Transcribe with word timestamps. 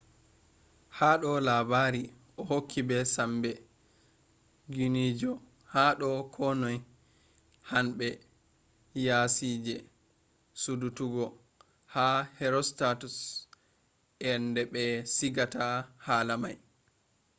hado 0.99 1.31
labari 1.47 2.03
o 2.39 2.41
hokki 2.49 2.81
be 2.89 2.97
sambe 3.15 3.51
guinigo 4.73 5.31
hado 5.73 6.09
ko 6.33 6.45
noi. 6.61 6.77
hanbe 7.71 8.07
yasije 9.05 9.75
sudututgo 10.61 11.25
ha 11.93 12.07
herostatus’s 12.37 13.19
ende 14.31 14.61
be 14.73 14.83
sigata 15.15 15.65
hala 16.05 16.35
mai 16.43 16.57